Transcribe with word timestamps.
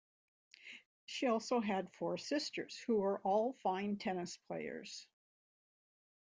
She 1.05 1.27
also 1.27 1.59
had 1.59 1.93
four 1.93 2.17
sisters, 2.17 2.75
who 2.75 2.95
were 2.95 3.19
all 3.21 3.53
fine 3.53 3.97
tennis 3.97 4.35
players. 4.35 5.05